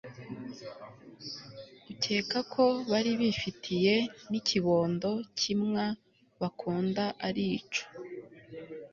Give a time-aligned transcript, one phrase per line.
[1.91, 3.93] Ukekako bari bifitiye
[4.29, 5.85] nikibondo kimwa
[6.41, 7.83] bakunda arico